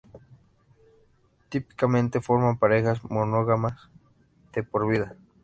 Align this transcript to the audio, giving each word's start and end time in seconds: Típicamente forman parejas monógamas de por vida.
Típicamente 1.49 2.21
forman 2.21 2.57
parejas 2.57 3.03
monógamas 3.03 3.87
de 4.51 4.63
por 4.63 4.87
vida. 4.87 5.15